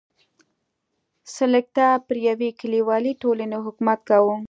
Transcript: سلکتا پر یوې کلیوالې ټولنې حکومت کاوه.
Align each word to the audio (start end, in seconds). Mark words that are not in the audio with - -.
سلکتا 1.35 1.87
پر 2.05 2.17
یوې 2.29 2.49
کلیوالې 2.59 3.13
ټولنې 3.21 3.57
حکومت 3.65 3.99
کاوه. 4.09 4.35